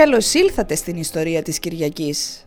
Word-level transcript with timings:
Καλώς 0.00 0.34
ήλθατε 0.34 0.74
στην 0.74 0.96
ιστορία 0.96 1.42
της 1.42 1.58
Κυριακής. 1.58 2.46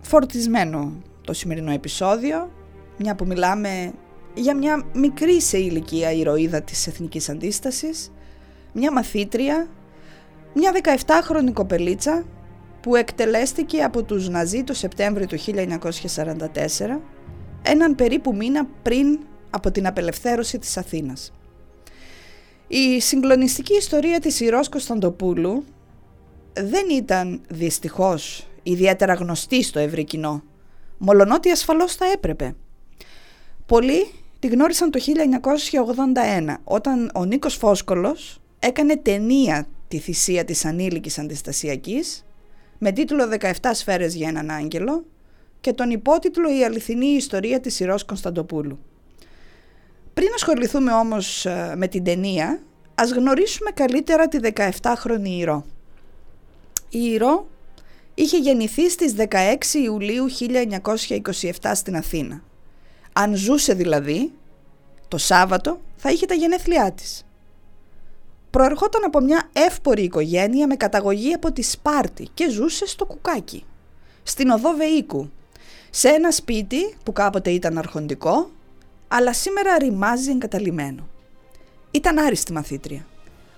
Φορτισμένο 0.00 1.02
το 1.20 1.32
σημερινό 1.32 1.72
επεισόδιο, 1.72 2.50
μια 2.96 3.14
που 3.14 3.26
μιλάμε 3.26 3.92
για 4.34 4.56
μια 4.56 4.84
μικρή 4.94 5.40
σε 5.40 5.58
ηλικία 5.58 6.12
ηρωίδα 6.12 6.62
της 6.62 6.86
Εθνικής 6.86 7.28
Αντίστασης, 7.28 8.12
μια 8.72 8.92
μαθήτρια, 8.92 9.68
μια 10.54 10.72
17χρονη 10.82 11.52
κοπελίτσα 11.52 12.24
που 12.80 12.96
εκτελέστηκε 12.96 13.82
από 13.82 14.02
τους 14.02 14.28
Ναζί 14.28 14.64
το 14.64 14.74
Σεπτέμβριο 14.74 15.26
του 15.26 15.38
1944, 15.38 17.00
έναν 17.62 17.94
περίπου 17.94 18.34
μήνα 18.34 18.66
πριν 18.82 19.18
από 19.50 19.70
την 19.70 19.86
απελευθέρωση 19.86 20.58
της 20.58 20.76
Αθήνας. 20.76 21.32
Η 22.68 23.00
συγκλονιστική 23.00 23.76
ιστορία 23.76 24.20
της 24.20 24.40
Ηρώς 24.40 24.68
Κωνσταντοπούλου 24.68 25.64
δεν 26.52 26.88
ήταν 26.90 27.40
δυστυχώς 27.48 28.48
ιδιαίτερα 28.62 29.14
γνωστή 29.14 29.62
στο 29.62 29.78
ευρύ 29.78 30.04
κοινό, 30.04 30.42
μολονότι 30.98 31.50
ασφαλώς 31.50 31.94
θα 31.94 32.06
έπρεπε. 32.12 32.54
Πολλοί 33.66 34.12
τη 34.38 34.46
γνώρισαν 34.46 34.90
το 34.90 35.00
1981, 36.46 36.54
όταν 36.64 37.10
ο 37.14 37.24
Νίκος 37.24 37.54
Φόσκολος 37.54 38.40
έκανε 38.58 38.96
ταινία 38.96 39.66
τη 39.88 39.98
θυσία 39.98 40.44
της 40.44 40.64
ανήλικης 40.64 41.18
αντιστασιακής 41.18 42.24
με 42.78 42.92
τίτλο 42.92 43.28
«17 43.40 43.50
σφαίρες 43.72 44.14
για 44.14 44.28
έναν 44.28 44.50
άγγελο» 44.50 45.04
και 45.60 45.72
τον 45.72 45.90
υπότιτλο 45.90 46.58
«Η 46.58 46.64
αληθινή 46.64 47.06
ιστορία 47.06 47.60
της 47.60 47.80
Ηρώς 47.80 48.04
Κωνσταντοπούλου». 48.04 48.78
Πριν 50.14 50.28
ασχοληθούμε 50.34 50.92
όμως 50.92 51.46
ε, 51.46 51.74
με 51.76 51.88
την 51.88 52.04
ταινία, 52.04 52.62
ας 52.94 53.10
γνωρίσουμε 53.10 53.70
καλύτερα 53.70 54.28
τη 54.28 54.38
17χρονη 54.82 55.28
Ηρώ. 55.28 55.64
Η 56.90 56.98
Ηρώ 56.98 57.46
είχε 58.14 58.38
γεννηθεί 58.38 58.90
στις 58.90 59.14
16 59.16 59.56
Ιουλίου 59.72 60.26
1927 61.62 61.72
στην 61.74 61.96
Αθήνα. 61.96 62.42
Αν 63.12 63.34
ζούσε 63.34 63.74
δηλαδή, 63.74 64.32
το 65.08 65.18
Σάββατο 65.18 65.80
θα 65.96 66.10
είχε 66.10 66.26
τα 66.26 66.34
γενέθλιά 66.34 66.92
της. 66.92 67.24
Προερχόταν 68.50 69.04
από 69.04 69.20
μια 69.20 69.50
εύπορη 69.52 70.02
οικογένεια 70.02 70.66
με 70.66 70.76
καταγωγή 70.76 71.32
από 71.32 71.52
τη 71.52 71.62
Σπάρτη 71.62 72.28
και 72.34 72.48
ζούσε 72.48 72.86
στο 72.86 73.04
Κουκάκι, 73.04 73.64
στην 74.22 74.50
οδό 74.50 74.72
Βεΐκου, 74.72 75.30
σε 75.90 76.08
ένα 76.08 76.30
σπίτι 76.30 76.94
που 77.04 77.12
κάποτε 77.12 77.50
ήταν 77.50 77.78
αρχοντικό, 77.78 78.50
αλλά 79.08 79.32
σήμερα 79.32 79.78
ρημάζει 79.78 80.30
εγκαταλειμμένο. 80.30 81.08
Ήταν 81.90 82.18
άριστη 82.18 82.52
μαθήτρια, 82.52 83.06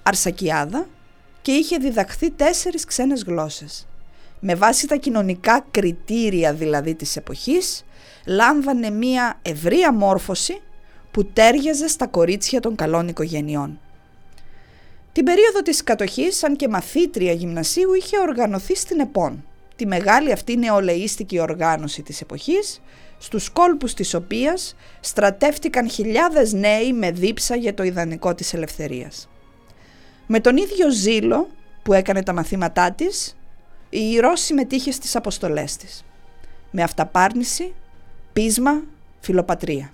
αρσακιάδα 0.02 0.86
και 1.42 1.52
είχε 1.52 1.76
διδαχθεί 1.76 2.30
τέσσερις 2.30 2.84
ξένες 2.84 3.22
γλώσσες. 3.22 3.86
Με 4.40 4.54
βάση 4.54 4.86
τα 4.86 4.96
κοινωνικά 4.96 5.64
κριτήρια 5.70 6.54
δηλαδή 6.54 6.94
της 6.94 7.16
εποχής, 7.16 7.84
λάμβανε 8.26 8.90
μία 8.90 9.38
ευρία 9.42 9.92
μόρφωση 9.92 10.60
που 11.10 11.24
τέριαζε 11.24 11.88
στα 11.88 12.06
κορίτσια 12.06 12.60
των 12.60 12.74
καλών 12.74 13.08
οικογενειών. 13.08 13.80
Την 15.12 15.24
περίοδο 15.24 15.62
της 15.62 15.84
κατοχής, 15.84 16.36
σαν 16.36 16.56
και 16.56 16.68
μαθήτρια 16.68 17.32
γυμνασίου, 17.32 17.94
είχε 17.94 18.18
οργανωθεί 18.18 18.76
στην 18.76 19.00
ΕΠΟΝ, 19.00 19.44
τη 19.76 19.86
μεγάλη 19.86 20.32
αυτή 20.32 20.56
νεολαίστικη 20.56 21.40
οργάνωση 21.40 22.02
της 22.02 22.20
εποχής, 22.20 22.80
στους 23.18 23.50
κόλπους 23.50 23.94
της 23.94 24.14
οποίας 24.14 24.76
στρατεύτηκαν 25.00 25.90
χιλιάδες 25.90 26.52
νέοι 26.52 26.92
με 26.92 27.10
δίψα 27.10 27.56
για 27.56 27.74
το 27.74 27.82
ιδανικό 27.82 28.34
της 28.34 28.54
ελευθερίας. 28.54 29.28
Με 30.26 30.40
τον 30.40 30.56
ίδιο 30.56 30.90
ζήλο 30.90 31.48
που 31.82 31.92
έκανε 31.92 32.22
τα 32.22 32.32
μαθήματά 32.32 32.92
της, 32.92 33.36
η 33.90 34.10
Ηρώ 34.10 34.36
συμμετείχε 34.36 34.90
στις 34.90 35.16
αποστολές 35.16 35.76
της. 35.76 36.04
Με 36.70 36.82
αυταπάρνηση, 36.82 37.74
πείσμα, 38.32 38.82
φιλοπατρία. 39.20 39.92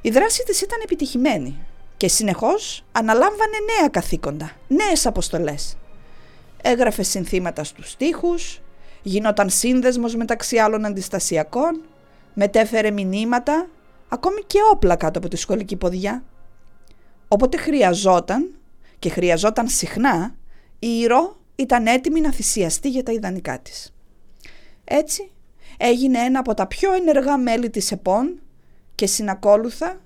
Η 0.00 0.10
δράση 0.10 0.42
της 0.42 0.60
ήταν 0.60 0.78
επιτυχημένη 0.82 1.58
και 1.96 2.08
συνεχώς 2.08 2.84
αναλάμβανε 2.92 3.56
νέα 3.78 3.88
καθήκοντα, 3.88 4.50
νέες 4.68 5.06
αποστολές. 5.06 5.76
Έγραφε 6.62 7.02
συνθήματα 7.02 7.64
στους 7.64 7.90
στίχους, 7.90 8.60
γινόταν 9.02 9.50
σύνδεσμος 9.50 10.16
μεταξύ 10.16 10.58
άλλων 10.58 10.84
αντιστασιακών, 10.84 11.82
μετέφερε 12.34 12.90
μηνύματα, 12.90 13.68
ακόμη 14.08 14.42
και 14.46 14.58
όπλα 14.72 14.96
κάτω 14.96 15.18
από 15.18 15.28
τη 15.28 15.36
σχολική 15.36 15.76
ποδιά. 15.76 16.24
Όποτε 17.28 17.56
χρειαζόταν, 17.56 18.54
και 19.00 19.08
χρειαζόταν 19.08 19.68
συχνά, 19.68 20.34
η 20.78 20.88
Ηρώ 20.98 21.40
ήταν 21.56 21.86
έτοιμη 21.86 22.20
να 22.20 22.32
θυσιαστεί 22.32 22.88
για 22.88 23.02
τα 23.02 23.12
ιδανικά 23.12 23.60
της. 23.60 23.94
Έτσι 24.84 25.30
έγινε 25.76 26.18
ένα 26.18 26.38
από 26.38 26.54
τα 26.54 26.66
πιο 26.66 26.92
ενεργά 26.92 27.36
μέλη 27.36 27.70
της 27.70 27.92
ΕΠΟΝ 27.92 28.40
και 28.94 29.06
συνακόλουθα 29.06 30.00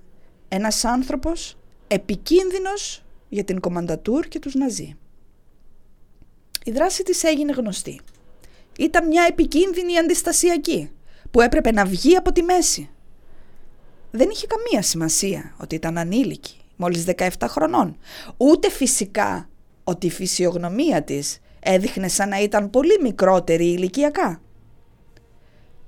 ένας 0.47 0.85
άνθρωπος 0.85 1.57
επικίνδυνος 1.87 3.03
για 3.29 3.43
την 3.43 3.59
Κομαντατούρ 3.59 4.27
και 4.27 4.39
τους 4.39 4.53
Ναζί. 4.55 4.97
Η 6.63 6.71
δράση 6.71 7.03
της 7.03 7.23
έγινε 7.23 7.51
γνωστή. 7.51 7.99
Ήταν 8.77 9.07
μια 9.07 9.25
επικίνδυνη 9.29 9.97
αντιστασιακή 9.97 10.91
που 11.31 11.41
έπρεπε 11.41 11.71
να 11.71 11.85
βγει 11.85 12.15
από 12.15 12.31
τη 12.31 12.43
μέση. 12.43 12.89
Δεν 14.11 14.29
είχε 14.29 14.47
καμία 14.47 14.81
σημασία 14.81 15.55
ότι 15.57 15.75
ήταν 15.75 15.97
ανήλικη 15.97 16.64
μόλις 16.75 17.05
17 17.17 17.27
χρονών. 17.47 17.97
Ούτε 18.37 18.69
φυσικά 18.69 19.49
ότι 19.83 20.05
η 20.05 20.11
φυσιογνωμία 20.11 21.03
της 21.03 21.39
έδειχνε 21.59 22.07
σαν 22.07 22.29
να 22.29 22.39
ήταν 22.41 22.69
πολύ 22.69 22.99
μικρότερη 23.01 23.65
ηλικιακά. 23.65 24.41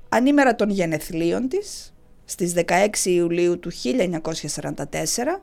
Ανήμερα 0.09 0.55
των 0.55 0.69
γενεθλίων 0.69 1.47
της, 1.47 1.93
στις 2.25 2.53
16 2.53 2.87
Ιουλίου 3.03 3.59
του 3.59 3.71
1944, 3.71 5.41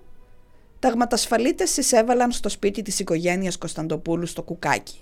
ταγματασφαλίτες 0.78 1.76
εισέβαλαν 1.76 2.32
στο 2.32 2.48
σπίτι 2.48 2.82
της 2.82 2.98
οικογένειας 2.98 3.58
Κωνσταντοπούλου 3.58 4.26
στο 4.26 4.42
Κουκάκι. 4.42 4.98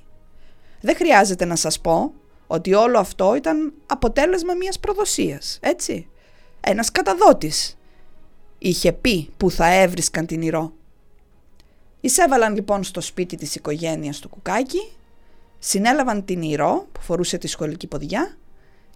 Δεν 0.80 0.96
χρειάζεται 0.96 1.44
να 1.44 1.56
σας 1.56 1.80
πω 1.80 2.14
ότι 2.46 2.74
όλο 2.74 2.98
αυτό 2.98 3.34
ήταν 3.34 3.72
αποτέλεσμα 3.86 4.54
μιας 4.54 4.78
προδοσίας, 4.78 5.58
έτσι. 5.62 6.08
Ένας 6.60 6.90
καταδότης 6.92 7.78
είχε 8.62 8.92
πει 8.92 9.28
που 9.36 9.50
θα 9.50 9.72
έβρισκαν 9.72 10.26
την 10.26 10.42
Ηρώ. 10.42 10.72
Εισέβαλαν 12.00 12.54
λοιπόν 12.54 12.82
στο 12.84 13.00
σπίτι 13.00 13.36
της 13.36 13.54
οικογένειας 13.54 14.18
του 14.18 14.28
Κουκάκι, 14.28 14.92
συνέλαβαν 15.58 16.24
την 16.24 16.42
Ηρώ 16.42 16.86
που 16.92 17.00
φορούσε 17.00 17.38
τη 17.38 17.46
σχολική 17.46 17.86
ποδιά 17.86 18.36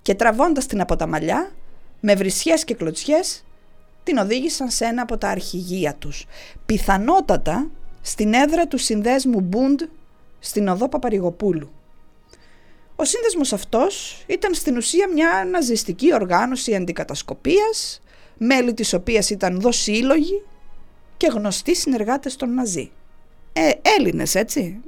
και 0.03 0.15
τραβώντας 0.15 0.67
την 0.67 0.81
από 0.81 0.97
τα 0.97 1.07
μαλλιά, 1.07 1.53
με 2.01 2.15
βρισιές 2.15 2.65
και 2.65 2.75
κλωτσιές, 2.75 3.45
την 4.03 4.17
οδήγησαν 4.17 4.71
σε 4.71 4.85
ένα 4.85 5.03
από 5.03 5.19
τα 5.19 5.29
αρχηγεία 5.29 5.95
τους. 5.95 6.27
Πιθανότατα 6.67 7.71
στην 8.03 8.35
έδρα 8.35 8.67
του 8.67 8.79
συνδέσμου 8.79 9.41
Μπούντ 9.41 9.81
στην 10.39 10.69
οδό 10.69 10.89
Παπαρηγοπούλου. 10.89 11.71
Ο 12.97 13.05
σύνδεσμος 13.05 13.53
αυτός 13.53 14.25
ήταν 14.27 14.55
στην 14.55 14.77
ουσία 14.77 15.09
μια 15.13 15.47
ναζιστική 15.51 16.15
οργάνωση 16.15 16.75
αντικατασκοπίας 16.75 18.01
μέλη 18.39 18.75
της 18.75 18.93
οποίας 18.93 19.31
ήταν 19.31 19.61
δοσύλλογοι 19.61 20.43
και 21.17 21.27
γνωστοί 21.33 21.75
συνεργάτες 21.75 22.37
των 22.37 22.55
Ναζί. 22.55 22.91
Ε, 23.53 23.71
Έλληνες 23.99 24.35
έτσι. 24.35 24.81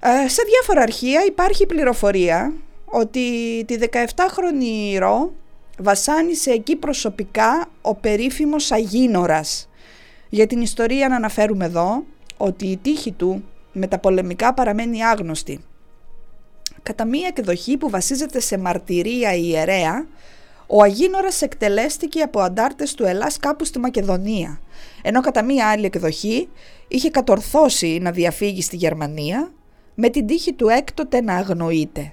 Ε, 0.00 0.28
σε 0.28 0.42
διάφορα 0.46 0.80
αρχεία 0.80 1.24
υπάρχει 1.24 1.66
πληροφορία 1.66 2.52
ότι 2.84 3.20
τη 3.66 3.76
17χρονη 3.80 4.98
Ρο 4.98 5.32
βασάνισε 5.78 6.50
εκεί 6.50 6.76
προσωπικά 6.76 7.68
ο 7.82 7.94
περίφημος 7.94 8.72
Αγίνορας. 8.72 9.68
Για 10.28 10.46
την 10.46 10.60
ιστορία 10.60 11.08
να 11.08 11.16
αναφέρουμε 11.16 11.64
εδώ 11.64 12.04
ότι 12.36 12.66
η 12.66 12.76
τύχη 12.76 13.12
του 13.12 13.44
με 13.72 13.86
τα 13.86 13.98
πολεμικά 13.98 14.54
παραμένει 14.54 15.04
άγνωστη. 15.04 15.60
Κατά 16.82 17.04
μία 17.04 17.26
εκδοχή 17.36 17.76
που 17.76 17.90
βασίζεται 17.90 18.40
σε 18.40 18.58
μαρτυρία 18.58 19.34
ιερέα, 19.34 20.06
ο 20.66 20.82
Αγίνορας 20.82 21.42
εκτελέστηκε 21.42 22.22
από 22.22 22.40
αντάρτες 22.40 22.94
του 22.94 23.04
Ελλάς 23.04 23.36
κάπου 23.36 23.64
στη 23.64 23.78
Μακεδονία, 23.78 24.60
ενώ 25.02 25.20
κατά 25.20 25.44
μία 25.44 25.70
άλλη 25.70 25.84
εκδοχή 25.84 26.48
είχε 26.88 27.10
κατορθώσει 27.10 27.98
να 28.02 28.10
διαφύγει 28.10 28.62
στη 28.62 28.76
Γερμανία 28.76 29.52
με 29.94 30.08
την 30.08 30.26
τύχη 30.26 30.52
του 30.52 30.68
έκτοτε 30.68 31.20
να 31.20 31.34
αγνοείται. 31.34 32.12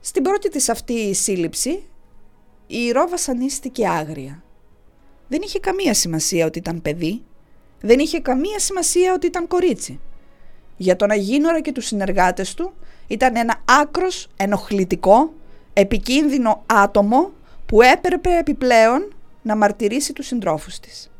Στην 0.00 0.22
πρώτη 0.22 0.48
της 0.48 0.68
αυτή 0.68 1.14
σύλληψη 1.14 1.70
η 2.66 2.84
Ηρώ 2.84 3.08
βασανίστηκε 3.08 3.88
άγρια. 3.88 4.42
Δεν 5.28 5.40
είχε 5.42 5.58
καμία 5.58 5.94
σημασία 5.94 6.46
ότι 6.46 6.58
ήταν 6.58 6.82
παιδί, 6.82 7.22
δεν 7.80 7.98
είχε 7.98 8.20
καμία 8.20 8.58
σημασία 8.58 9.14
ότι 9.14 9.26
ήταν 9.26 9.46
κορίτσι. 9.46 10.00
Για 10.76 10.96
τον 10.96 11.10
Αγίνορα 11.10 11.60
και 11.60 11.72
τους 11.72 11.86
συνεργάτες 11.86 12.54
του 12.54 12.72
ήταν 13.06 13.36
ένα 13.36 13.62
άκρος 13.64 14.28
ενοχλητικό 14.36 15.32
επικίνδυνο 15.80 16.62
άτομο 16.66 17.32
που 17.66 17.82
έπρεπε 17.82 18.38
επιπλέον 18.38 19.12
να 19.42 19.56
μαρτυρήσει 19.56 20.12
τους 20.12 20.26
συντρόφους 20.26 20.78
της. 20.78 21.10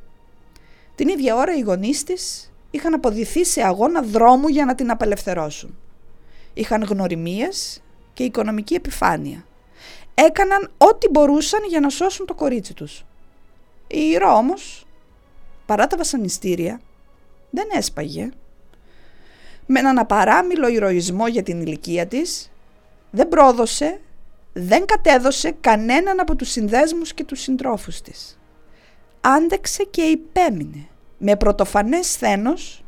Την 0.95 1.09
ίδια 1.09 1.37
ώρα 1.37 1.57
οι 1.57 1.61
γονείς 1.61 2.03
της 2.05 2.53
είχαν 2.71 2.95
αποδηθεί 2.95 3.45
σε 3.45 3.63
αγώνα 3.63 4.03
δρόμου 4.03 4.49
για 4.49 4.65
να 4.65 4.75
την 4.75 4.91
απελευθερώσουν. 4.91 5.79
Είχαν 6.55 6.83
γνωριμίες 6.83 7.83
και 8.13 8.25
οικονομική 8.25 8.75
επιφάνεια. 8.75 9.45
Έκαναν 10.15 10.71
ό,τι 10.79 11.09
μπορούσαν 11.09 11.61
για 11.69 11.81
να 11.81 11.89
σώσουν 11.89 12.27
το 12.27 12.35
κορίτσι 12.35 12.75
τους. 12.75 13.05
Η 13.87 13.99
Ηρώ 13.99 14.35
όμως, 14.35 14.87
παρά 15.67 15.87
τα 15.87 15.97
βασανιστήρια, 15.97 16.81
δεν 17.51 17.69
έσπαγε. 17.73 18.31
Με 19.67 19.79
έναν 19.79 19.99
απαράμιλο 19.99 20.69
ηρωισμό 20.69 21.27
για 21.27 21.43
την 21.43 21.61
ηλικία 21.61 22.07
της, 22.07 22.51
δεν 23.11 23.29
πρόδωσε, 23.29 24.01
δεν 24.53 24.87
κατέδωσε 24.87 25.57
κανέναν 25.61 26.21
από 26.21 26.37
τους 26.37 26.51
συνδέσμους 26.51 27.15
και 27.15 27.25
τους 27.25 27.41
συντρόφους 27.41 28.01
της. 28.01 28.39
Άντεξε 29.21 29.85
και 29.85 30.03
υπέμεινε 30.03 30.89
με 31.19 31.37
πρωτοφανές 31.37 32.07
σθένος 32.07 32.85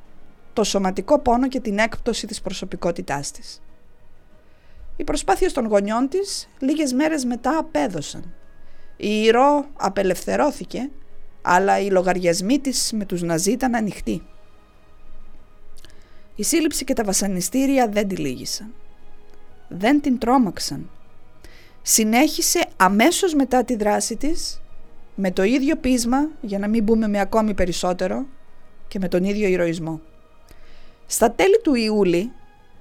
το 0.53 0.65
σωματικό 0.65 1.19
πόνο 1.19 1.49
και 1.49 1.61
την 1.61 1.79
έκπτωση 1.79 2.27
της 2.27 2.41
προσωπικότητάς 2.41 3.31
της. 3.31 3.63
Οι 4.97 5.05
προσπάθειες 5.05 5.53
των 5.53 5.67
γονιών 5.67 6.09
της 6.09 6.49
λίγες 6.59 6.93
μέρες 6.93 7.25
μετά 7.25 7.59
απέδωσαν. 7.59 8.35
Η 8.97 9.23
Ηρώ 9.23 9.67
απελευθερώθηκε, 9.77 10.91
αλλά 11.43 11.79
οι 11.79 11.91
λογαριασμοί 11.91 12.59
της 12.59 12.93
με 12.93 13.05
τους 13.05 13.23
Ναζί 13.23 13.51
ήταν 13.51 13.75
ανοιχτοί. 13.75 14.23
Η 16.35 16.43
σύλληψη 16.43 16.85
και 16.85 16.95
τα 16.95 17.05
βασανιστήρια 17.05 17.89
δεν 17.89 18.09
τη 18.09 18.17
λύγησαν. 18.17 18.75
Δεν 19.69 20.01
την 20.01 20.19
τρόμαξαν. 20.19 20.91
Συνέχισε 21.93 22.67
αμέσως 22.77 23.35
μετά 23.35 23.65
τη 23.65 23.77
δράση 23.77 24.17
της 24.17 24.61
με 25.15 25.31
το 25.31 25.43
ίδιο 25.43 25.77
πείσμα, 25.77 26.29
για 26.41 26.59
να 26.59 26.69
μην 26.69 26.83
μπούμε 26.83 27.09
με 27.09 27.21
ακόμη 27.21 27.55
περισσότερο, 27.55 28.27
και 28.89 28.99
με 28.99 29.09
τον 29.09 29.25
ίδιο 29.25 29.49
ηρωισμό. 29.49 30.01
Στα 31.07 31.31
τέλη 31.31 31.61
του 31.63 31.75
Ιούλη, 31.75 32.33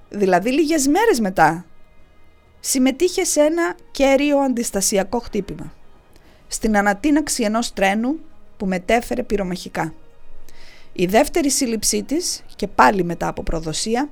δηλαδή 0.08 0.50
λίγες 0.50 0.86
μέρες 0.86 1.20
μετά, 1.20 1.64
συμμετείχε 2.60 3.24
σε 3.24 3.40
ένα 3.40 3.76
κέριο 3.90 4.38
αντιστασιακό 4.38 5.18
χτύπημα, 5.18 5.72
στην 6.48 6.76
ανατείναξη 6.76 7.42
ενός 7.42 7.72
τρένου 7.72 8.18
που 8.56 8.66
μετέφερε 8.66 9.22
πυρομαχικά. 9.22 9.94
Η 10.92 11.06
δεύτερη 11.06 11.50
σύλληψή 11.50 12.02
της, 12.02 12.44
και 12.56 12.66
πάλι 12.66 13.04
μετά 13.04 13.28
από 13.28 13.42
προδοσία, 13.42 14.08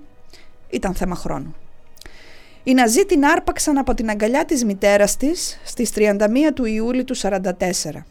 ήταν 0.71 0.95
θέμα 0.95 1.15
χρόνου. 1.15 1.55
Οι 2.69 2.75
Ναζί 2.75 3.07
την 3.07 3.25
άρπαξαν 3.25 3.79
από 3.79 3.95
την 3.95 4.11
αγκαλιά 4.11 4.45
της 4.45 4.65
μητέρας 4.65 5.17
της 5.17 5.61
στις 5.65 5.91
31 5.95 6.19
του 6.55 6.65
Ιούλη 6.65 7.05
του 7.05 7.17
1944. 7.17 8.05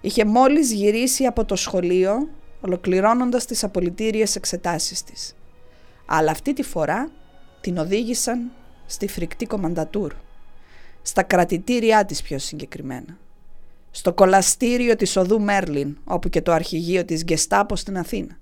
Είχε 0.00 0.24
μόλις 0.24 0.72
γυρίσει 0.72 1.24
από 1.24 1.44
το 1.44 1.56
σχολείο, 1.56 2.28
ολοκληρώνοντας 2.60 3.44
τις 3.44 3.64
απολυτήριες 3.64 4.36
εξετάσεις 4.36 5.02
της. 5.02 5.36
Αλλά 6.06 6.30
αυτή 6.30 6.52
τη 6.52 6.62
φορά 6.62 7.10
την 7.60 7.78
οδήγησαν 7.78 8.50
στη 8.86 9.08
φρικτή 9.08 9.46
κομμαντατούρ, 9.46 10.12
στα 11.02 11.22
κρατητήριά 11.22 12.04
της 12.04 12.22
πιο 12.22 12.38
συγκεκριμένα, 12.38 13.18
στο 13.90 14.12
κολαστήριο 14.12 14.96
της 14.96 15.16
οδού 15.16 15.40
Μέρλιν, 15.40 15.96
όπου 16.04 16.28
και 16.28 16.42
το 16.42 16.52
αρχηγείο 16.52 17.04
της 17.04 17.24
Γκεστάπο 17.24 17.76
στην 17.76 17.98
Αθήνα. 17.98 18.38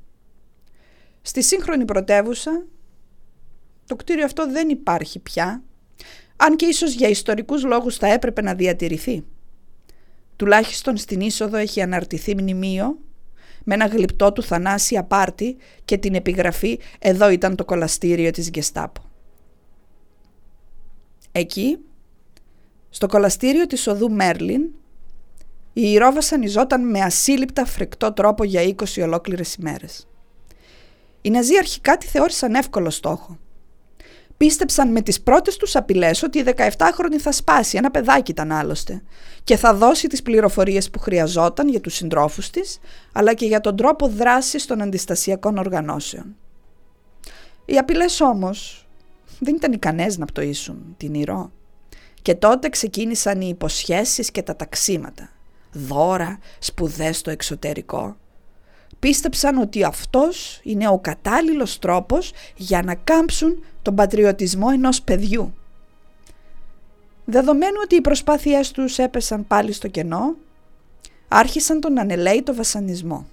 Στη 1.22 1.42
σύγχρονη 1.42 1.84
πρωτεύουσα, 1.84 2.64
το 3.86 3.96
κτίριο 3.96 4.24
αυτό 4.24 4.50
δεν 4.50 4.68
υπάρχει 4.68 5.18
πια, 5.18 5.62
αν 6.36 6.56
και 6.56 6.66
ίσως 6.66 6.92
για 6.92 7.08
ιστορικούς 7.08 7.64
λόγους 7.64 7.96
θα 7.96 8.06
έπρεπε 8.06 8.42
να 8.42 8.54
διατηρηθεί. 8.54 9.24
Τουλάχιστον 10.36 10.96
στην 10.96 11.20
είσοδο 11.20 11.56
έχει 11.56 11.80
αναρτηθεί 11.82 12.34
μνημείο 12.34 12.98
με 13.64 13.74
ένα 13.74 13.86
γλυπτό 13.86 14.32
του 14.32 14.42
Θανάση 14.42 14.96
Απάρτη 14.96 15.56
και 15.84 15.98
την 15.98 16.14
επιγραφή 16.14 16.78
«Εδώ 16.98 17.30
ήταν 17.30 17.56
το 17.56 17.64
κολαστήριο 17.64 18.30
της 18.30 18.50
Γκεστάπο». 18.50 19.02
Εκεί, 21.32 21.78
στο 22.90 23.06
κολαστήριο 23.06 23.66
της 23.66 23.86
οδού 23.86 24.10
Μέρλιν, 24.10 24.62
η 25.72 25.92
Ηρώ 25.92 26.12
βασανιζόταν 26.12 26.90
με 26.90 27.00
ασύλληπτα 27.00 27.64
φρικτό 27.64 28.12
τρόπο 28.12 28.44
για 28.44 28.62
20 28.62 29.02
ολόκληρες 29.02 29.54
ημέρες. 29.54 30.06
Οι 31.22 31.30
Ναζί 31.30 31.56
αρχικά 31.58 31.96
τη 31.96 32.06
θεώρησαν 32.06 32.54
εύκολο 32.54 32.90
στόχο. 32.90 33.38
Πίστεψαν 34.36 34.90
με 34.90 35.00
τις 35.00 35.20
πρώτες 35.20 35.56
τους 35.56 35.76
απειλές 35.76 36.22
ότι 36.22 36.38
η 36.38 36.44
17χρονη 36.56 37.16
θα 37.18 37.32
σπάσει, 37.32 37.76
ένα 37.76 37.90
παιδάκι 37.90 38.30
ήταν 38.30 38.52
άλλωστε, 38.52 39.02
και 39.44 39.56
θα 39.56 39.74
δώσει 39.74 40.06
τις 40.06 40.22
πληροφορίες 40.22 40.90
που 40.90 40.98
χρειαζόταν 40.98 41.68
για 41.68 41.80
τους 41.80 41.94
συντρόφους 41.94 42.50
της, 42.50 42.78
αλλά 43.12 43.34
και 43.34 43.46
για 43.46 43.60
τον 43.60 43.76
τρόπο 43.76 44.08
δράσης 44.08 44.66
των 44.66 44.82
αντιστασιακών 44.82 45.58
οργανώσεων. 45.58 46.36
Οι 47.64 47.78
απειλές 47.78 48.20
όμως 48.20 48.86
δεν 49.38 49.54
ήταν 49.54 49.72
ικανές 49.72 50.18
να 50.18 50.24
πτωίσουν 50.24 50.94
την 50.96 51.14
Ηρώ. 51.14 51.52
Και 52.22 52.34
τότε 52.34 52.68
ξεκίνησαν 52.68 53.40
οι 53.40 53.48
υποσχέσεις 53.48 54.30
και 54.30 54.42
τα 54.42 54.56
ταξίματα. 54.56 55.30
Δώρα, 55.72 56.38
σπουδές 56.58 57.16
στο 57.18 57.30
εξωτερικό. 57.30 58.16
Πίστεψαν 58.98 59.58
ότι 59.58 59.84
αυτός 59.84 60.60
είναι 60.62 60.88
ο 60.88 60.98
κατάλληλος 60.98 61.78
τρόπος 61.78 62.32
για 62.56 62.82
να 62.82 62.94
κάμψουν 62.94 63.64
τον 63.82 63.94
πατριωτισμό 63.94 64.68
ενός 64.72 65.02
παιδιού. 65.02 65.54
Δεδομένου 67.24 67.78
ότι 67.82 67.94
οι 67.94 68.00
προσπάθειές 68.00 68.70
τους 68.70 68.98
έπεσαν 68.98 69.46
πάλι 69.46 69.72
στο 69.72 69.88
κενό, 69.88 70.36
άρχισαν 71.28 71.80
τον 71.80 71.98
ανελαίητο 71.98 72.54
βασανισμό. 72.54 73.26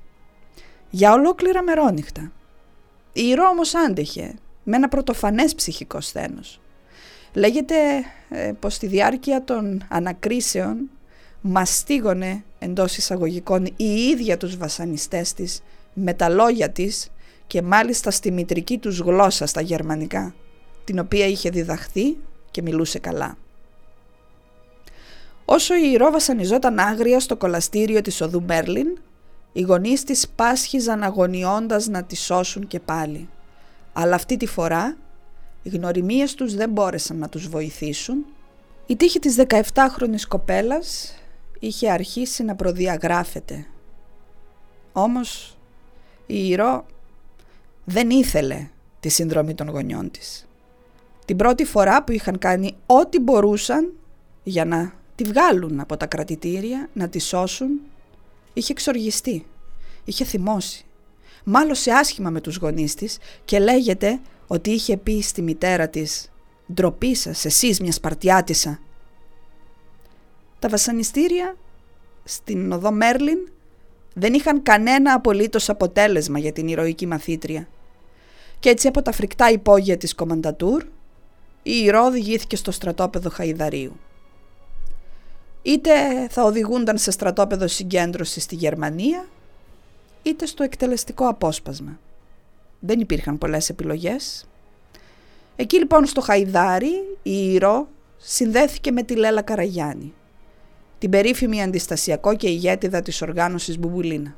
Για 0.90 1.14
ολόκληρα 1.14 1.64
μερόνυχτα. 1.64 2.32
Η 3.14 3.22
Ηρώ 3.28 3.48
όμως 3.48 3.76
άντεχε 3.76 4.34
με 4.64 4.76
ένα 4.76 4.88
πρωτοφανές 4.88 5.56
ψυχικό 5.56 6.02
σθένος. 6.02 6.60
Λέγεται 7.34 7.76
ε, 8.30 8.52
πως 8.60 8.74
στη 8.74 8.88
διάρκεια 8.88 9.44
των 9.44 9.86
ανακρίσεων 9.90 10.90
μαστίγωνε 11.42 12.44
εντός 12.60 12.98
εισαγωγικών 12.98 13.66
η 13.76 13.94
ίδια 13.94 14.38
τους 14.38 14.58
βασανιστές 14.58 15.34
της 15.34 15.62
με 15.94 16.14
τα 16.14 16.30
λόγια 16.30 16.70
της 16.70 17.12
και 17.48 17.62
μάλιστα 17.62 18.12
στη 18.12 18.32
μητρική 18.32 18.78
τους 18.78 19.00
γλώσσα 19.00 19.46
στα 19.46 19.62
γερμανικά, 19.62 20.36
την 20.84 21.00
οποία 21.00 21.26
είχε 21.26 21.50
διδαχθεί 21.50 22.18
και 22.52 22.62
μιλούσε 22.62 23.00
καλά. 23.00 23.38
Όσο 25.46 25.76
η 25.76 25.92
Ηρώ 25.92 26.12
βασανιζόταν 26.12 26.80
άγρια 26.80 27.20
στο 27.20 27.38
κολαστήριο 27.38 28.02
της 28.02 28.22
οδού 28.22 28.44
Μέρλιν, 28.48 28.88
οι 29.52 29.62
γονείς 29.62 30.04
της 30.04 30.28
πάσχιζαν 30.28 31.04
αγωνιώντας 31.04 31.88
να 31.88 32.04
τη 32.04 32.16
σώσουν 32.16 32.68
και 32.68 32.80
πάλι. 32.80 33.30
Αλλά 33.94 34.16
αυτή 34.16 34.38
τη 34.38 34.46
φορά 34.46 34.98
οι 35.64 35.70
γνωριμίες 35.70 36.34
τους 36.34 36.56
δεν 36.56 36.70
μπόρεσαν 36.70 37.18
να 37.18 37.30
τους 37.30 37.48
βοηθήσουν. 37.48 38.26
Η 38.86 38.96
τύχη 38.96 39.20
της 39.20 39.36
17χρονης 39.48 40.28
κοπέλας 40.28 41.16
είχε 41.62 41.92
αρχίσει 41.92 42.44
να 42.44 42.56
προδιαγράφεται. 42.56 43.66
Όμως 44.92 45.58
η 46.26 46.48
Ηρώ 46.48 46.86
δεν 47.86 48.10
ήθελε 48.10 48.68
τη 49.00 49.10
συνδρομή 49.10 49.54
των 49.54 49.70
γονιών 49.70 50.12
της. 50.12 50.48
Την 51.26 51.38
πρώτη 51.38 51.66
φορά 51.66 52.04
που 52.04 52.12
είχαν 52.12 52.38
κάνει 52.38 52.76
ό,τι 52.86 53.20
μπορούσαν 53.20 53.94
για 54.44 54.66
να 54.66 54.94
τη 55.16 55.24
βγάλουν 55.24 55.80
από 55.80 55.98
τα 55.98 56.06
κρατητήρια, 56.06 56.90
να 56.94 57.10
τη 57.10 57.20
σώσουν, 57.20 57.70
είχε 58.54 58.72
εξοργιστεί, 58.72 59.46
είχε 60.04 60.26
θυμώσει. 60.26 60.86
Μάλωσε 61.44 61.92
άσχημα 61.92 62.30
με 62.30 62.42
τους 62.42 62.56
γονείς 62.56 62.96
της 62.96 63.18
και 63.46 63.60
λέγεται 63.60 64.20
ότι 64.48 64.70
είχε 64.70 64.98
πει 64.98 65.22
στη 65.22 65.42
μητέρα 65.42 65.88
της 65.88 66.32
«Ντροπή 66.74 67.16
σας, 67.16 67.46
εσείς 67.46 67.80
μια 67.80 67.92
Σπαρτιάτισσα». 67.92 68.80
Τα 70.62 70.70
βασανιστήρια 70.70 71.56
στην 72.24 72.72
οδό 72.72 72.92
Μέρλιν 72.92 73.38
δεν 74.14 74.34
είχαν 74.34 74.64
κανένα 74.64 75.14
απολύτως 75.14 75.70
αποτέλεσμα 75.70 76.40
για 76.40 76.52
την 76.52 76.68
ηρωική 76.68 77.06
μαθήτρια. 77.06 77.68
Και 78.60 78.70
έτσι 78.70 78.88
από 78.88 79.02
τα 79.02 79.12
φρικτά 79.12 79.52
υπόγεια 79.52 79.98
της 79.98 80.16
Κομαντατούρ, 80.16 80.84
η 81.64 81.72
Ηρώ 81.84 82.06
οδηγήθηκε 82.06 82.56
στο 82.56 82.72
στρατόπεδο 82.72 83.30
Χαϊδαρίου. 83.30 84.00
Είτε 85.62 85.92
θα 86.30 86.44
οδηγούνταν 86.44 86.98
σε 86.98 87.12
στρατόπεδο 87.12 87.68
συγκέντρωση 87.68 88.40
στη 88.40 88.56
Γερμανία, 88.56 89.28
είτε 90.24 90.46
στο 90.46 90.64
εκτελεστικό 90.64 91.28
απόσπασμα. 91.28 92.00
Δεν 92.80 93.00
υπήρχαν 93.00 93.38
πολλές 93.38 93.70
επιλογές. 93.70 94.46
Εκεί 95.56 95.78
λοιπόν 95.78 96.06
στο 96.06 96.22
Χαϊδάρι 96.22 97.18
η 97.24 97.54
Ηρώ 97.54 97.88
συνδέθηκε 98.18 98.92
με 98.92 99.04
τη 99.04 99.16
Λέλα 99.16 99.42
Καραγιάννη 99.42 100.14
την 101.02 101.10
περίφημη 101.10 101.64
αντιστασιακό 101.64 102.36
και 102.36 102.48
ηγέτιδα 102.48 103.02
της 103.02 103.22
οργάνωσης 103.22 103.80
Μπουμπουλίνα. 103.80 104.36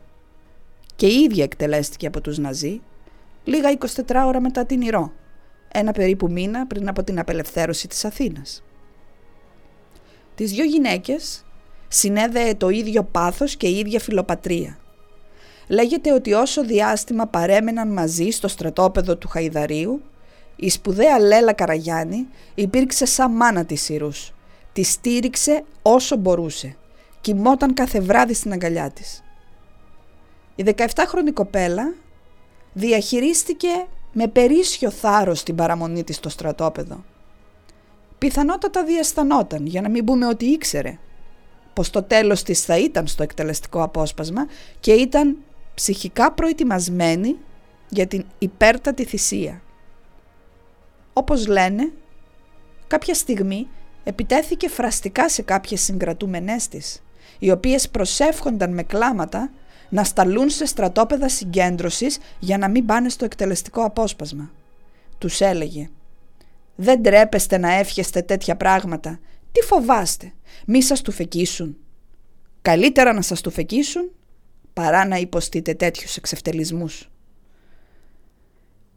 Και 0.96 1.08
η 1.08 1.20
ίδια 1.20 1.44
εκτελέστηκε 1.44 2.08
από 2.08 2.22
τους 2.22 2.38
Ναζί 2.38 2.82
λίγα 3.44 3.78
24 3.78 4.24
ώρα 4.26 4.42
μετά 4.42 4.66
την 4.66 4.82
Ηρώ, 4.82 5.12
ένα 5.74 5.92
περίπου 5.92 6.32
μήνα 6.32 6.68
πριν 6.68 6.90
από 6.90 7.04
την 7.04 7.20
απελευθέρωση 7.20 7.88
της 7.88 8.06
Αθήνας. 8.06 8.64
Τις 10.36 10.52
δυο 10.52 10.64
γυναίκες 10.64 11.46
συνέδεε 11.88 12.56
το 12.56 12.70
ίδιο 12.70 13.04
πάθος 13.04 13.56
και 13.56 13.68
η 13.68 13.78
ίδια 13.78 14.00
φιλοπατρία. 14.00 14.78
λέγεται 15.68 16.14
ότι 16.14 16.34
όσο 16.34 16.64
διάστημα 16.64 17.28
παρέμεναν 17.28 17.94
μαζί 17.94 18.30
στο 18.30 18.48
στρατόπεδο 18.48 19.18
του 19.18 19.28
Χαϊδαρίου, 19.28 20.02
η 20.56 20.70
σπουδαία 20.70 21.20
Λέλα 21.20 21.54
Καραγιάννη 21.54 22.28
υπήρξε 22.56 23.06
σαν 23.06 23.32
μάνα 23.32 23.66
της 23.66 23.82
Συρούς. 23.82 24.34
Τη 24.74 24.84
στήριξε 24.84 25.64
όσο 25.82 26.16
μπορούσε. 26.16 26.76
Κοιμόταν 27.22 27.74
κάθε 27.74 28.00
βράδυ 28.00 28.34
στην 28.34 28.52
αγκαλιά 28.52 28.90
της. 28.90 29.24
Η 30.56 30.64
17χρονη 30.68 31.34
κοπέλα 31.34 31.94
διαχειρίστηκε 32.74 33.88
με 34.12 34.28
περίσσιο 34.28 34.92
θάρρος 34.92 35.44
την 35.44 35.56
παραμονή 35.56 36.04
της 36.04 36.16
στο 36.16 36.30
στρατόπεδο. 36.30 37.04
Πιθανότατα 38.18 38.84
διαισθανόταν, 38.84 39.66
για 39.66 39.82
να 39.82 39.90
μην 39.90 40.06
πούμε 40.06 40.28
ότι 40.28 40.46
ήξερε, 40.46 41.00
πως 41.74 41.90
το 41.90 42.04
τέλος 42.04 42.44
της 42.44 42.66
θα 42.66 42.78
ήταν 42.78 43.08
στο 43.08 43.24
εκτελεστικό 43.24 43.84
απόσπασμα 43.84 44.48
και 44.80 44.92
ήταν 44.92 45.38
ψυχικά 45.74 46.32
προετοιμασμένη 46.32 47.38
για 47.90 48.08
την 48.08 48.26
υπέρτατη 48.40 49.06
θυσία. 49.06 49.62
Όπως 51.14 51.48
λένε, 51.48 51.92
κάποια 52.88 53.14
στιγμή 53.14 53.68
επιτέθηκε 54.04 54.70
φραστικά 54.70 55.30
σε 55.30 55.42
κάποιες 55.42 55.82
συγκρατούμενές 55.82 56.68
της, 56.68 57.04
οι 57.40 57.52
οποίες 57.52 57.90
προσεύχονταν 57.90 58.74
με 58.74 58.84
κλάματα 58.84 59.52
να 59.90 60.04
σταλούν 60.04 60.50
σε 60.50 60.66
στρατόπεδα 60.66 61.30
συγκέντρωσης 61.30 62.18
για 62.40 62.58
να 62.58 62.70
μην 62.70 62.86
πάνε 62.86 63.10
στο 63.10 63.26
εκτελεστικό 63.26 63.84
απόσπασμα. 63.84 64.52
Τους 65.18 65.42
έλεγε 65.42 65.90
«Δεν 66.76 67.04
τρέπεστε 67.04 67.58
να 67.58 67.74
εύχεστε 67.74 68.22
τέτοια 68.22 68.56
πράγματα. 68.56 69.20
Τι 69.52 69.62
φοβάστε, 69.62 70.34
μη 70.66 70.82
σας 70.84 71.02
του 71.02 71.12
φεκίσουν. 71.12 71.78
Καλύτερα 72.62 73.14
να 73.14 73.22
σας 73.22 73.42
του 73.42 73.50
φεκίσουν 73.52 74.12
παρά 74.74 75.08
να 75.08 75.16
υποστείτε 75.16 75.74
τέτοιους 75.74 76.16
εξευτελισμούς». 76.16 77.10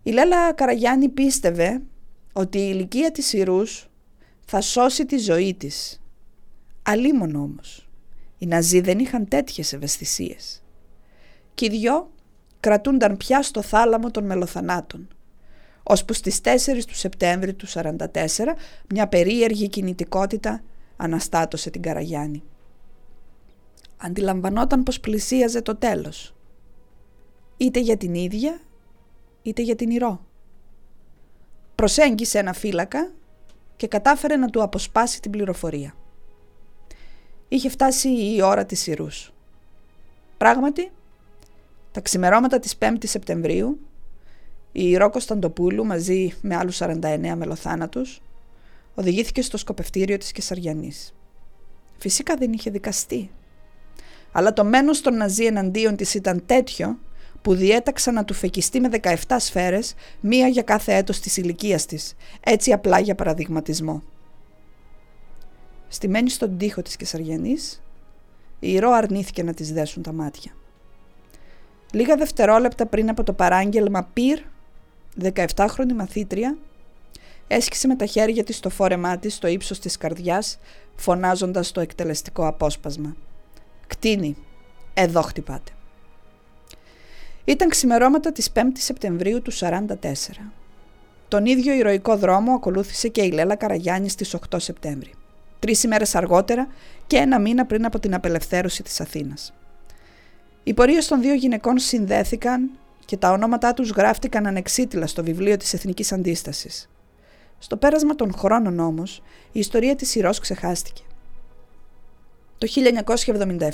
Η 0.03 0.11
Λέλα 0.11 0.53
Καραγιάννη 0.53 1.09
πίστευε 1.09 1.83
ότι 2.33 2.59
η 2.59 2.71
ηλικία 2.73 3.11
της 3.11 3.33
Ιρούς 3.33 3.89
θα 4.49 4.61
σώσει 4.61 5.07
τη 5.07 5.19
ζωή 5.19 5.55
της. 5.55 6.01
Αλίμον 6.83 7.35
όμως. 7.35 7.89
Οι 8.39 8.47
Ναζί 8.47 8.81
δεν 8.81 8.99
είχαν 8.99 9.29
τέτοιες 9.29 9.73
ευαισθησίες 9.73 10.63
και 11.57 11.65
οι 11.65 11.69
δυο 11.69 12.11
κρατούνταν 12.61 13.17
πια 13.17 13.43
στο 13.43 13.63
θάλαμο 13.63 14.11
των 14.11 14.25
μελοθανάτων. 14.25 15.09
Ώσπου 15.83 16.13
στις 16.13 16.41
4 16.45 16.85
του 16.87 16.95
Σεπτέμβρη 16.95 17.55
του 17.55 17.67
1944 17.69 18.55
μια 18.89 19.09
περίεργη 19.09 19.69
κινητικότητα 19.69 20.63
αναστάτωσε 20.97 21.71
την 21.71 21.83
Καραγιάννη. 21.83 22.43
Αντιλαμβανόταν 23.97 24.83
πως 24.83 25.01
πλησίαζε 25.01 25.63
το 25.63 25.77
τέλος. 25.77 26.35
Είτε 27.57 27.81
για 27.81 27.97
την 27.97 28.15
ίδια, 28.15 28.61
είτε 29.43 29.63
για 29.63 29.77
την 29.77 29.91
Ηρώ. 29.91 30.27
Προσέγγισε 31.75 32.39
ένα 32.39 32.53
φύλακα 32.53 33.13
και 33.77 33.87
κατάφερε 33.87 34.37
να 34.37 34.47
του 34.47 34.63
αποσπάσει 34.63 35.21
την 35.21 35.31
πληροφορία. 35.31 35.95
Είχε 37.49 37.69
φτάσει 37.69 38.09
η 38.09 38.43
ώρα 38.43 38.65
της 38.67 38.87
Ιρούς. 38.87 39.33
Πράγματι, 40.37 40.91
τα 41.93 42.01
ξημερώματα 42.01 42.59
της 42.59 42.79
5ης 42.79 43.09
Σεπτεμβρίου, 43.09 43.79
η 44.73 44.97
Ρο 44.97 45.11
Κωνσταντοπούλου 45.11 45.85
μαζί 45.85 46.33
με 46.41 46.57
άλλους 46.57 46.77
49 46.77 47.35
μελοθάνατους 47.37 48.23
οδηγήθηκε 48.95 49.43
στο 49.43 49.57
σκοπευτήριο 49.57 50.19
της 50.19 50.33
Κεσαριανής. 50.33 51.15
Φυσικά 51.99 52.37
δεν 52.37 52.53
είχε 52.53 52.71
δικαστεί. 52.71 53.31
Αλλά 54.33 54.53
το 54.53 54.65
μένος 54.65 55.01
των 55.01 55.17
Ναζί 55.17 55.45
εναντίον 55.45 55.97
της 55.97 56.15
ήταν 56.15 56.43
τέτοιο 56.47 56.99
που 57.47 57.55
διέταξαν 57.55 58.15
να 58.15 58.25
του 58.25 58.35
φεκιστεί 58.35 58.81
με 58.81 58.89
17 59.03 59.15
σφαίρες, 59.39 59.95
μία 60.21 60.49
για 60.49 60.63
κάθε 60.63 60.95
έτος 60.95 61.21
της 61.21 61.37
ηλικίας 61.37 61.87
της, 61.87 62.15
έτσι 62.41 62.73
απλά 62.73 62.99
για 62.99 63.15
παραδειγματισμό. 63.15 64.03
Στημένη 65.89 66.31
στον 66.31 66.59
τοίχο 66.59 66.83
της 66.83 66.97
Κεσαριανής, 66.97 67.83
η 68.59 68.79
Ρο 68.79 68.93
αρνήθηκε 68.93 69.43
να 69.43 69.55
της 69.55 69.73
δέσουν 69.73 70.03
τα 70.03 70.13
μάτια. 70.13 70.53
Λίγα 71.93 72.17
δευτερόλεπτα 72.17 72.87
πριν 72.87 73.09
από 73.09 73.23
το 73.23 73.33
παράγγελμα 73.33 74.09
πυρ, 74.13 74.39
17χρονη 75.23 75.93
μαθήτρια, 75.97 76.59
έσκησε 77.47 77.87
με 77.87 77.97
τα 77.97 78.07
χέρια 78.07 78.45
της 78.45 78.61
το 78.61 78.71
φόρεμά 78.71 79.19
της 79.19 79.35
στο 79.35 79.47
ύψος 79.47 79.79
της 79.79 79.97
καρδιάς, 79.97 80.59
φωνάζοντας 80.97 81.73
το 81.73 81.81
εκτελεστικό 81.81 82.47
απόσπασμα. 82.47 83.17
«Κτίνη, 83.87 84.37
εδώ 84.95 85.23
χτυπάτε». 85.23 85.76
Ήταν 87.49 87.69
ξημερώματα 87.69 88.33
της 88.33 88.51
5ης 88.55 88.61
Σεπτεμβρίου 88.75 89.43
του 89.43 89.53
1944. 89.53 90.53
Τον 91.29 91.47
ίδιο 91.47 91.73
ηρωικό 91.75 92.17
δρόμο 92.17 92.53
ακολούθησε 92.53 93.09
και 93.09 93.23
η 93.23 93.31
Λέλα 93.31 93.55
Καραγιάννης 93.57 94.13
στις 94.13 94.35
8 94.35 94.57
Σεπτέμβρη. 94.57 95.11
Τρεις 95.59 95.83
ημέρες 95.83 96.15
αργότερα 96.15 96.69
και 97.07 97.17
ένα 97.17 97.39
μήνα 97.41 97.67
πριν 97.67 97.85
από 97.85 97.99
την 97.99 98.15
απελευθέρωση 98.15 98.83
της 98.83 99.01
Αθήνας. 99.01 99.53
Οι 100.63 100.75
πορείες 100.75 101.07
των 101.07 101.21
δύο 101.21 101.35
γυναικών 101.35 101.79
συνδέθηκαν 101.79 102.71
και 103.05 103.17
τα 103.17 103.31
ονόματά 103.31 103.75
τους 103.75 103.91
γράφτηκαν 103.91 104.47
ανεξίτηλα 104.47 105.07
στο 105.07 105.25
βιβλίο 105.25 105.57
της 105.57 105.75
Εθνικής 105.75 106.13
Αντίστασης. 106.13 106.89
Στο 107.59 107.77
πέρασμα 107.77 108.15
των 108.15 108.33
χρόνων 108.33 108.79
όμως, 108.79 109.23
η 109.53 109.59
ιστορία 109.59 109.97
της 109.97 110.15
Ιρός 110.15 110.39
ξεχάστηκε. 110.39 111.03
Το 112.59 112.67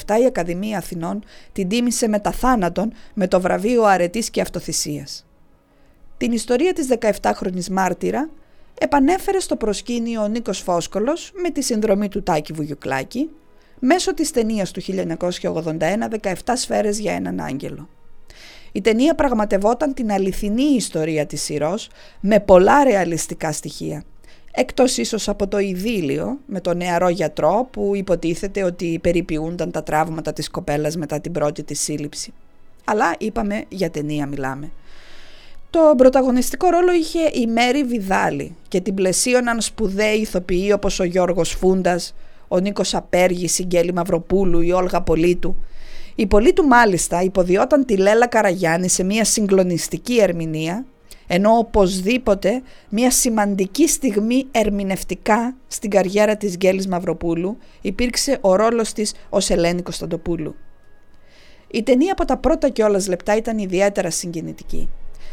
1977 0.07 0.21
η 0.21 0.25
Ακαδημία 0.27 0.79
Αθηνών 0.79 1.25
την 1.53 1.69
τίμησε 1.69 2.09
με 2.09 2.19
τα 2.19 2.31
θάνατον 2.31 2.93
με 3.15 3.29
το 3.29 3.41
βραβείο 3.41 3.85
αρετής 3.85 4.31
και 4.31 4.41
αυτοθυσίας. 4.41 5.27
Την 6.17 6.33
ιστορία 6.33 6.73
της 6.73 6.89
17χρονης 7.23 7.69
μάρτυρα 7.71 8.31
επανέφερε 8.79 9.41
στο 9.41 9.57
προσκήνιο 9.57 10.23
ο 10.23 10.29
Νίκος 10.29 10.59
Φόσκολος 10.59 11.33
με 11.43 11.51
τη 11.51 11.62
συνδρομή 11.62 12.09
του 12.09 12.23
Τάκη 12.23 12.53
Βουγιουκλάκη 12.53 13.31
μέσω 13.79 14.15
της 14.15 14.31
ταινίας 14.31 14.71
του 14.71 14.83
1981 14.83 16.09
«17 16.23 16.33
σφαίρες 16.55 16.99
για 16.99 17.12
έναν 17.12 17.41
άγγελο». 17.41 17.89
Η 18.73 18.81
ταινία 18.81 19.15
πραγματευόταν 19.15 19.95
την 19.95 20.12
αληθινή 20.12 20.62
ιστορία 20.62 21.27
της 21.27 21.43
Συρός 21.43 21.89
με 22.21 22.41
πολλά 22.41 22.85
ρεαλιστικά 22.85 23.53
στοιχεία. 23.53 24.05
Εκτός 24.55 24.97
ίσως 24.97 25.29
από 25.29 25.49
το 25.49 25.59
ειδήλιο 25.59 26.39
με 26.47 26.61
τον 26.61 26.77
νεαρό 26.77 27.09
γιατρό 27.09 27.69
που 27.71 27.93
υποτίθεται 27.95 28.63
ότι 28.63 28.99
περιποιούνταν 29.03 29.71
τα 29.71 29.83
τραύματα 29.83 30.33
της 30.33 30.51
κοπέλας 30.51 30.97
μετά 30.97 31.21
την 31.21 31.33
πρώτη 31.33 31.63
της 31.63 31.81
σύλληψη. 31.81 32.33
Αλλά 32.85 33.15
είπαμε 33.19 33.65
για 33.69 33.91
ταινία 33.91 34.27
μιλάμε. 34.27 34.71
Το 35.71 35.95
πρωταγωνιστικό 35.97 36.69
ρόλο 36.69 36.93
είχε 36.93 37.21
η 37.33 37.47
Μέρη 37.47 37.85
Βιδάλη 37.85 38.57
και 38.69 38.81
την 38.81 38.95
πλαισίωναν 38.95 39.61
σπουδαίοι 39.61 40.17
ηθοποιοί 40.17 40.71
όπως 40.75 41.01
ο 41.01 41.05
Γιώργος 41.05 41.51
Φούντας, 41.51 42.15
ο 42.49 42.59
Νίκος 42.59 42.95
Απέργης, 42.95 43.59
η 43.59 43.65
Γκέλη 43.65 43.93
Μαυροπούλου, 43.93 44.61
η 44.61 44.73
Όλγα 44.73 45.01
Πολίτου. 45.03 45.57
Η 46.15 46.27
Πολίτου 46.27 46.65
μάλιστα 46.65 47.23
υποδιόταν 47.23 47.85
τη 47.85 47.97
Λέλα 47.97 48.27
Καραγιάννη 48.27 48.89
σε 48.89 49.03
μια 49.03 49.25
συγκλονιστική 49.25 50.21
ερμηνεία, 50.21 50.85
ενώ 51.35 51.59
οπωσδήποτε 51.59 52.62
μια 52.89 53.11
σημαντική 53.11 53.89
στιγμή 53.89 54.47
ερμηνευτικά 54.51 55.57
στην 55.69 55.91
καριέρα 55.91 56.37
της 56.37 56.57
Γκέλης 56.57 56.87
Μαυροπούλου 56.87 57.57
υπήρξε 57.81 58.39
ο 58.41 58.57
ρόλος 58.57 58.93
της 58.93 59.15
ως 59.29 59.51
Ελένη 59.51 59.83
Κωνσταντοπούλου. 59.83 60.55
Η 61.71 61.83
ταινία 61.83 62.12
από 62.12 62.25
τα 62.25 62.37
πρώτα 62.37 62.69
κιόλας 62.69 63.09
λεπτά 63.09 63.37
ήταν 63.37 63.59
ιδιαίτερα 63.59 64.11
συγκινητική. 64.11 64.89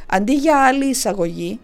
Αντί 0.08 0.34
για 0.34 0.66
άλλη 0.66 0.86
εισαγωγή, 0.86 1.60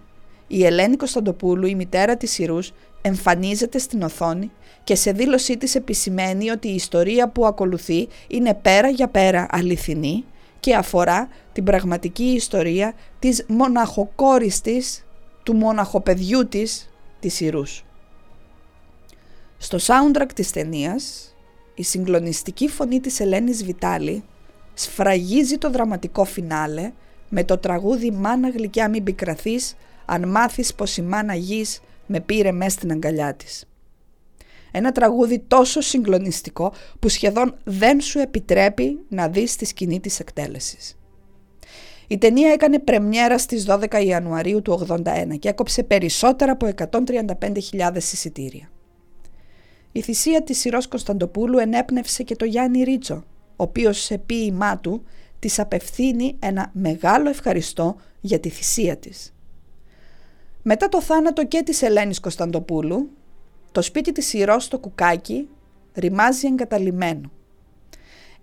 η 0.47 0.65
Ελένη 0.65 0.95
Κωνσταντοπούλου, 0.95 1.67
η 1.67 1.75
μητέρα 1.75 2.17
της 2.17 2.39
Ιρούς, 2.39 2.73
εμφανίζεται 3.01 3.77
στην 3.77 4.01
οθόνη 4.01 4.51
και 4.83 4.95
σε 4.95 5.11
δήλωσή 5.11 5.57
της 5.57 5.75
επισημαίνει 5.75 6.49
ότι 6.49 6.67
η 6.67 6.75
ιστορία 6.75 7.29
που 7.29 7.45
ακολουθεί 7.45 8.07
είναι 8.27 8.53
πέρα 8.53 8.89
για 8.89 9.07
πέρα 9.07 9.47
αληθινή 9.49 10.23
και 10.65 10.75
αφορά 10.75 11.29
την 11.53 11.63
πραγματική 11.63 12.23
ιστορία 12.23 12.93
της 13.19 13.45
μοναχοκόρης 13.47 14.61
της, 14.61 15.05
του 15.43 15.55
μοναχοπαιδιού 15.55 16.47
της, 16.47 16.89
της 17.19 17.39
Ιρούς. 17.39 17.85
Στο 19.57 19.77
soundtrack 19.81 20.29
της 20.35 20.51
ταινίας, 20.51 21.35
η 21.75 21.83
συγκλονιστική 21.83 22.67
φωνή 22.67 22.99
της 22.99 23.19
Ελένης 23.19 23.65
Βιτάλη 23.65 24.23
σφραγίζει 24.73 25.57
το 25.57 25.69
δραματικό 25.69 26.23
φινάλε 26.23 26.91
με 27.29 27.43
το 27.43 27.57
τραγούδι 27.57 28.11
«Μάνα 28.11 28.49
γλυκιά 28.49 28.89
μην 28.89 29.03
πικραθείς, 29.03 29.75
αν 30.05 30.29
μάθεις 30.29 30.75
πως 30.75 30.97
η 30.97 31.01
μάνα 31.01 31.35
γης 31.35 31.81
με 32.05 32.19
πήρε 32.19 32.51
μέσα 32.51 32.69
στην 32.69 32.91
αγκαλιά 32.91 33.33
της». 33.33 33.65
Ένα 34.77 34.91
τραγούδι 34.91 35.39
τόσο 35.39 35.81
συγκλονιστικό 35.81 36.73
που 36.99 37.09
σχεδόν 37.09 37.55
δεν 37.63 38.01
σου 38.01 38.19
επιτρέπει 38.19 38.99
να 39.09 39.27
δεις 39.27 39.55
τη 39.55 39.65
σκηνή 39.65 39.99
της 39.99 40.19
εκτέλεσης. 40.19 40.97
Η 42.07 42.17
ταινία 42.17 42.51
έκανε 42.51 42.79
πρεμιέρα 42.79 43.37
στις 43.37 43.65
12 43.67 44.03
Ιανουαρίου 44.05 44.61
του 44.61 44.87
81 44.89 45.03
και 45.39 45.49
έκοψε 45.49 45.83
περισσότερα 45.83 46.51
από 46.51 46.69
135.000 46.91 47.95
εισιτήρια. 47.95 48.69
Η 49.91 50.01
θυσία 50.01 50.43
της 50.43 50.59
Συρός 50.59 50.87
Κωνσταντοπούλου 50.87 51.57
ενέπνευσε 51.57 52.23
και 52.23 52.35
το 52.35 52.45
Γιάννη 52.45 52.83
Ρίτσο, 52.83 53.23
ο 53.55 53.63
οποίος 53.63 53.99
σε 53.99 54.17
ποίημά 54.17 54.77
του 54.77 55.03
της 55.39 55.59
απευθύνει 55.59 56.35
ένα 56.39 56.69
μεγάλο 56.73 57.29
ευχαριστώ 57.29 57.95
για 58.21 58.39
τη 58.39 58.49
θυσία 58.49 58.97
της. 58.97 59.33
Μετά 60.61 60.89
το 60.89 61.01
θάνατο 61.01 61.45
και 61.45 61.63
της 61.63 61.81
Ελένης 61.81 62.19
Κωνσταντοπούλου, 62.19 63.09
το 63.75 63.81
σπίτι 63.81 64.11
της 64.11 64.33
Ηρώς 64.33 64.63
στο 64.63 64.79
Κουκάκι 64.79 65.47
ρημάζει 65.93 66.47
εγκαταλειμμένο. 66.47 67.31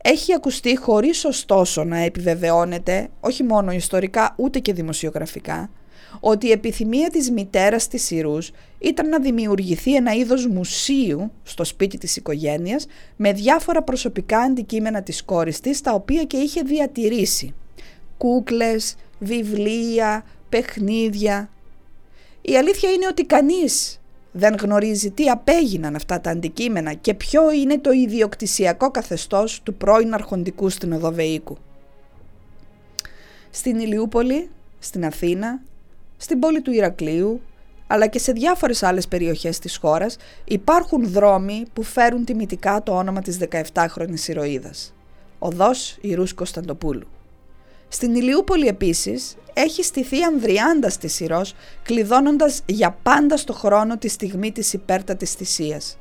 Έχει 0.02 0.34
ακουστεί 0.34 0.76
χωρίς 0.76 1.24
ωστόσο 1.24 1.84
να 1.84 1.96
επιβεβαιώνεται, 1.96 3.08
όχι 3.20 3.42
μόνο 3.42 3.72
ιστορικά 3.72 4.34
ούτε 4.36 4.58
και 4.58 4.72
δημοσιογραφικά, 4.72 5.70
ότι 6.20 6.46
η 6.46 6.50
επιθυμία 6.50 7.10
της 7.10 7.30
μητέρας 7.30 7.88
της 7.88 8.10
Ιρούς 8.10 8.50
ήταν 8.78 9.08
να 9.08 9.20
δημιουργηθεί 9.20 9.94
ένα 9.94 10.12
είδος 10.12 10.46
μουσείου 10.46 11.32
στο 11.42 11.64
σπίτι 11.64 11.98
της 11.98 12.16
οικογένειας 12.16 12.86
με 13.16 13.32
διάφορα 13.32 13.82
προσωπικά 13.82 14.38
αντικείμενα 14.38 15.02
της 15.02 15.24
κόρης 15.24 15.60
της 15.60 15.80
τα 15.80 15.92
οποία 15.92 16.24
και 16.24 16.36
είχε 16.36 16.62
διατηρήσει. 16.62 17.54
Κούκλες, 18.16 18.94
βιβλία, 19.18 20.24
παιχνίδια. 20.48 21.50
Η 22.42 22.56
αλήθεια 22.56 22.90
είναι 22.90 23.06
ότι 23.06 23.24
κανείς 23.24 23.96
δεν 24.32 24.56
γνωρίζει 24.60 25.10
τι 25.10 25.28
απέγιναν 25.28 25.94
αυτά 25.94 26.20
τα 26.20 26.30
αντικείμενα 26.30 26.92
και 26.92 27.14
ποιο 27.14 27.52
είναι 27.52 27.78
το 27.78 27.90
ιδιοκτησιακό 27.90 28.90
καθεστώς 28.90 29.60
του 29.62 29.74
πρώην 29.74 30.14
αρχοντικού 30.14 30.68
στην 30.68 30.92
Οδοβεΐκου. 30.92 31.56
Στην 33.50 33.78
Ηλιούπολη, 33.78 34.50
στην 34.78 35.04
Αθήνα, 35.04 35.60
στην 36.16 36.38
πόλη 36.38 36.60
του 36.62 36.72
Ηρακλείου, 36.72 37.40
αλλά 37.86 38.06
και 38.06 38.18
σε 38.18 38.32
διάφορες 38.32 38.82
άλλες 38.82 39.08
περιοχές 39.08 39.58
της 39.58 39.76
χώρας 39.76 40.16
υπάρχουν 40.44 41.08
δρόμοι 41.08 41.64
που 41.72 41.82
φέρουν 41.82 42.24
τιμητικά 42.24 42.82
το 42.82 42.96
όνομα 42.96 43.20
της 43.20 43.38
17χρονης 43.74 44.28
ηρωίδας. 44.28 44.94
Οδός 45.38 45.98
Ιρούς 46.00 46.34
Κωνσταντοπούλου. 46.34 47.06
Στην 47.94 48.14
Ηλιούπολη 48.14 48.66
επίσης 48.66 49.36
έχει 49.52 49.82
στηθεί 49.82 50.22
Ανδριάντας 50.22 50.98
της 50.98 51.20
Ηρός, 51.20 51.54
κλειδώνοντας 51.82 52.62
για 52.66 52.96
πάντα 53.02 53.36
στο 53.36 53.52
χρόνο 53.52 53.98
τη 53.98 54.08
στιγμή 54.08 54.52
της 54.52 54.72
υπέρτατης 54.72 55.32
θυσίας. 55.32 55.98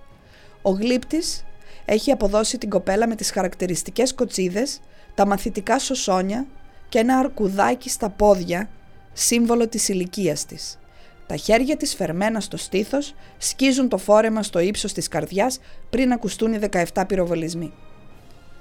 Ο 0.62 0.70
γλύπτης 0.70 1.46
έχει 1.86 2.12
αποδώσει 2.12 2.58
την 2.58 2.70
κοπέλα 2.70 3.08
με 3.08 3.16
τις 3.16 3.32
χαρακτηριστικές 3.32 4.14
κοτσίδες, 4.14 4.82
τα 5.16 5.26
μαθητικά 5.26 5.80
σωσόνια 5.80 6.46
και 6.90 7.00
ένα 7.00 7.18
αρκουδάκι 7.18 7.90
στα 7.90 8.10
πόδια, 8.10 8.70
σύμβολο 9.14 9.68
της 9.68 9.90
ηλικίας 9.90 10.46
της. 10.46 10.80
Τα 11.28 11.36
χέρια 11.36 11.78
της 11.78 11.96
φερμένα 11.96 12.40
στο 12.40 12.58
στήθος 12.58 13.16
σκίζουν 13.38 13.90
το 13.90 13.98
φόρεμα 13.98 14.44
στο 14.44 14.60
ύψος 14.60 14.94
της 14.94 15.08
καρδιάς 15.08 15.60
πριν 15.90 16.12
ακουστούν 16.12 16.54
οι 16.54 16.60
17 16.94 17.04
πυροβολισμοί. 17.08 17.74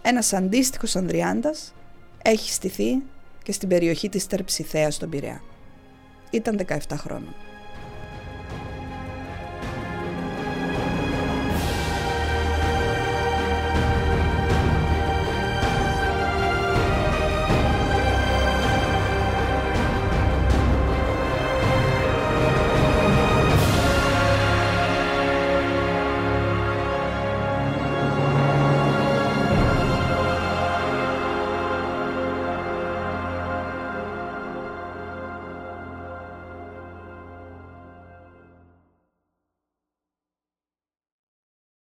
Ένας 0.02 0.32
αντίστοιχος 0.32 0.96
Ανδριάντας 0.96 1.75
έχει 2.22 2.52
στηθεί 2.52 3.02
και 3.42 3.52
στην 3.52 3.68
περιοχή 3.68 4.09
της 4.09 4.26
Τερψιθέας 4.26 4.94
στον 4.94 5.09
Πειραιά. 5.11 5.42
Ήταν 6.30 6.56
17 6.56 6.76
χρόνων. 6.97 7.35